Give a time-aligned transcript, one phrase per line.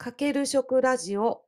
[0.00, 1.44] かける食ラジオ。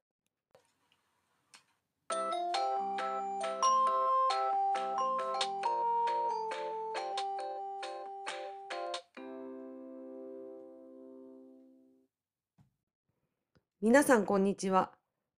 [13.81, 14.91] 皆さんこんにちは。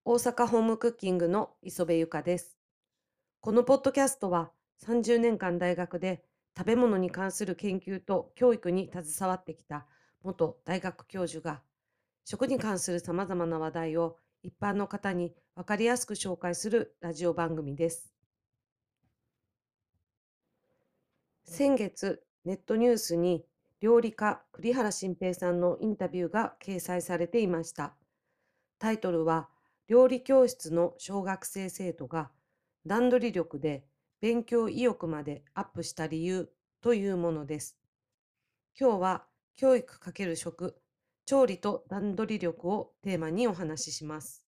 [0.06, 2.56] 大阪ホームクッキングの磯部ゆかです。
[3.40, 4.52] このポッドキャストは
[4.86, 6.24] 30年間大学で
[6.56, 9.86] 食べ物に関する研究と教育に携わってきた
[10.22, 11.60] 元大学教授が
[12.25, 18.13] 食に関するさまざまな話題を一般の方に分かりやすく紹介するラジオ番組です。
[21.44, 23.44] 先月ネットニュースに
[23.80, 27.94] 料理家栗原心平さんのインタビューが掲載されていました。
[28.79, 29.49] タイトルは
[29.89, 32.30] 料理教室の小学生生徒が
[32.86, 33.84] 段取り力で
[34.20, 36.48] 勉強意欲までアップした理由
[36.80, 37.77] というものです。
[38.78, 40.77] 今日は教育×食
[41.25, 44.44] 調理と段取り力をテーマにお話しします。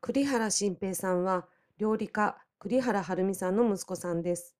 [0.00, 1.46] 栗原心平さんは
[1.78, 4.56] 料理家栗原はるみさんの息子さんです。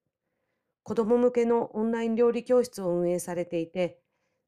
[0.83, 3.99] 子ども向けのオンライン料理教室を運営されていて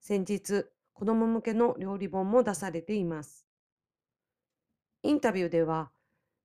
[0.00, 3.46] 先日子ども向けの料理本も出されています。
[5.02, 5.90] インタビューでは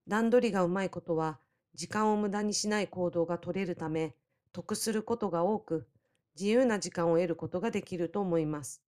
[0.07, 1.39] 段取りがうまいことは
[1.73, 4.15] 時間を無駄にしない行動が取れるため
[4.53, 5.87] 得することが多く
[6.35, 8.81] 自由な時間を得ることができると思います。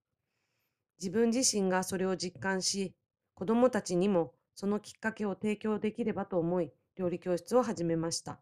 [0.99, 2.95] 自分自身がそれを実感し
[3.33, 8.39] 子どもたちにもそのきっかけを提供できればと思い料理教室を始めました。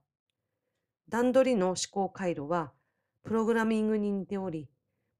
[1.09, 2.73] 段取りの思考回路は
[3.23, 4.69] プログラミングに似ており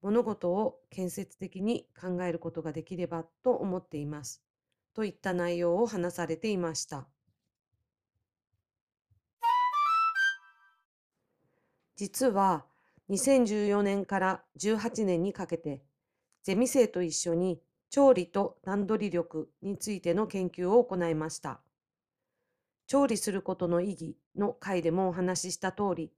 [0.01, 4.43] 物事を建設的に考えることができればと思っています。
[4.93, 7.07] といった内容を話されていました。
[11.95, 12.66] 実は
[13.09, 15.81] 2014年から18年にかけて
[16.44, 21.61] ゼミ生と一緒に調理と段取り力についての研究を行いました。
[22.87, 26.11] 調理することの意義の回でもお話しした通り、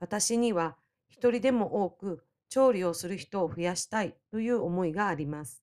[0.00, 0.76] 私には
[1.08, 5.62] 一人でも多く調理をする人を増やしたいという思いがあります。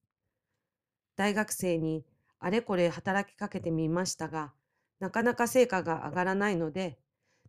[1.16, 2.06] 大学生に
[2.40, 4.54] あれこれ働きかけてみましたが、
[5.00, 6.98] なかなか成果が上がらないので、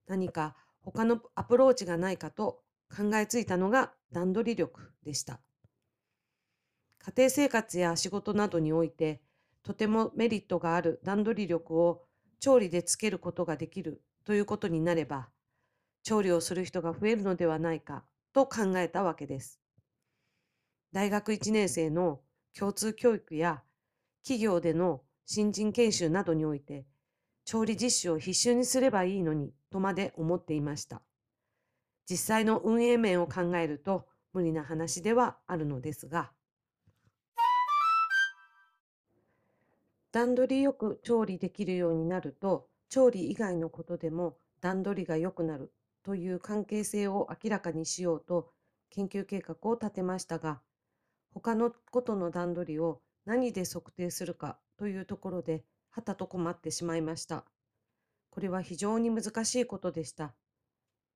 [0.07, 0.57] 何か
[0.91, 2.63] 他のアプローチがないかと
[2.97, 5.41] 考えついたのが段取り力でした。
[6.99, 9.21] 家庭生活や仕事などにおいて、
[9.63, 12.07] とてもメリットがある段取り力を
[12.41, 15.29] 調理でつけることができるということになれば、
[16.03, 19.61] 調理をする人が増えるのではないかと考えたわけです。
[20.93, 22.21] 大学1年生の
[22.57, 23.63] 共通教育や
[24.23, 26.87] 企業での新人研修などにおいて、
[27.51, 31.01] 調理実習を必修にすればいいのにとまで思っていました。
[32.05, 36.31] 実際の運営面を考えると無理な話ではあるのですが、
[40.13, 45.73] 段取りよく調理できるようになると、調理以外のことでも段取りが良くなる
[46.03, 48.51] という関係性を明らかにしようと
[48.91, 50.61] 研究計画を立てましたが、
[51.33, 55.65] 他のことの段取りを何で測定するかというところで、
[55.99, 57.45] はたと困ってしまいました。
[58.31, 60.33] これは非常に難しいことでした。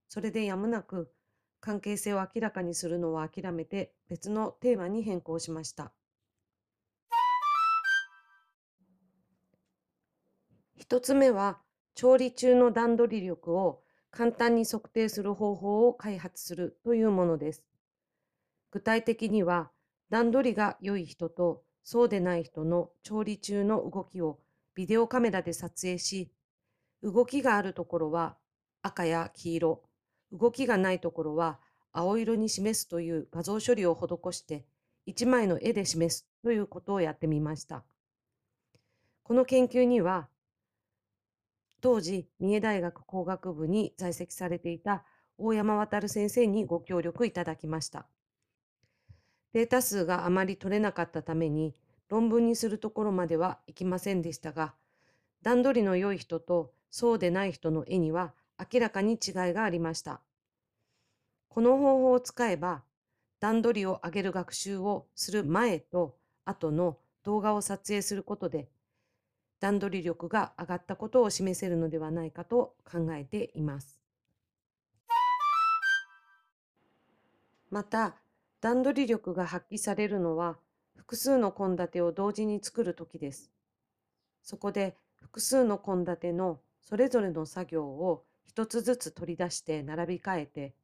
[0.08, 1.12] それでやむなく、
[1.60, 5.92] 関係性を明らかにするのは諦めて別のテーマに変更しました。
[10.76, 11.60] 一つ目は、
[11.94, 17.64] 調理中の段取り力を簡単に測定する方法を開発するというものです。
[18.72, 19.70] 具体的には、
[20.10, 24.40] 段取りが良い人とそうでない人の調理中の動きを
[24.74, 26.30] ビデオカメラで撮影し、
[27.02, 28.36] 動きがあるところは
[28.82, 29.82] 赤や黄色、
[30.32, 31.60] 動きがないところは
[31.92, 34.64] 青色に示すという画像処理を施して
[35.06, 37.84] 1枚の絵で示すということをやってみました。
[39.22, 40.28] この研究には
[41.80, 45.04] 当時三重大学工学部に在籍されていた
[45.36, 48.06] 大山渉先生にご協力いただきました。
[49.52, 51.74] データ数があまり取れなかったために
[52.12, 54.74] 論文にするところまではいきませんでしたが、
[55.40, 58.34] 段取りの良い人とそうでない人の絵には
[58.70, 59.18] 明らかに違い
[59.54, 60.20] がありました。
[61.48, 62.82] この方法を使えば、
[63.40, 66.14] 段取りを上げる学習をする前と
[66.44, 68.68] 後の動画を撮影することで、
[69.58, 73.98] 段取り力が上がったことを示せるのではないかと考えています。
[77.70, 78.16] また、
[78.60, 80.58] 段取り力が発揮されるのは、
[80.96, 83.50] 複数の献立を同時に作るときです。
[84.42, 90.74] そこで、複数の献立のそれぞれの作業を一つずつ取り出して並び替えて、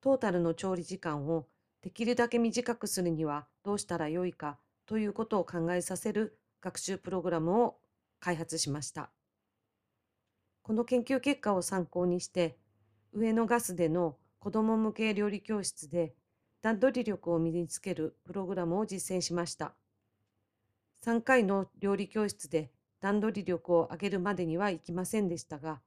[0.00, 1.46] トータルの調理時間を
[1.80, 7.78] できるだけ短くするにはどうしたらよいかということを考えさせる学習プログラムを
[8.20, 9.10] 開発しました。
[10.62, 12.56] この研究結果を参考にして、
[13.12, 16.14] 上野ガスでの子ども向け料理教室で
[16.64, 19.74] 段取り力を身につけるプログラムを実践しました。
[21.04, 22.70] 3回の料理教室で
[23.02, 25.82] 段取り力を上げるまでにはいきませんでしたが、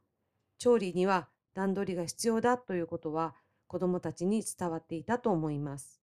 [0.59, 3.33] 調理には段取りが必要だということは
[3.65, 5.99] 子どもたちに伝わっていたと思います。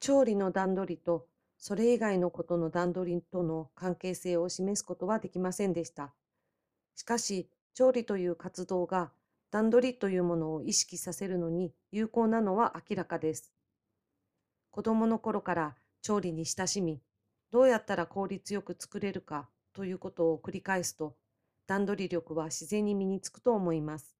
[0.00, 6.12] 調理の段取りとそれ以外のことの段取りとの関係性を示すことはできませんでした。
[6.94, 9.12] しかし、調理という活動が
[9.50, 13.52] 段取りというものを意識させるのに有効なのは明らかです。
[14.70, 17.00] 子供の頃から調理に親しみ、
[17.50, 21.16] どうやったら効率よく作れるかということを繰り返すと、
[21.66, 24.16] 段取り力は自然に身につくと思います。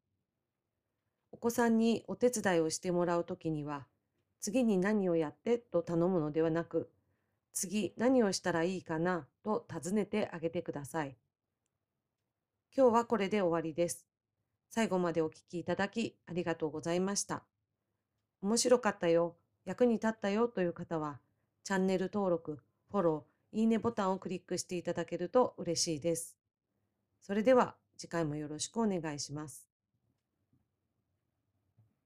[1.31, 3.87] お子さんにお手伝いをしてもらうときには、
[4.41, 6.91] 次に何をやってと頼むのではなく、
[7.53, 11.17] 次何をしたらいいかなと尋ねてあげてください。
[12.75, 14.08] 今日はこれで終わりです。
[14.71, 17.45] 最後までお聴きいただきありがとうございました。
[18.43, 21.21] 面白かったよ、役に立ったよという方は、
[21.65, 22.61] チャンネル登録、
[22.91, 26.37] フォロー、いいねボタンをクリックしていただけると嬉しいです。
[27.21, 29.68] それでは次回もよろしくお願いします。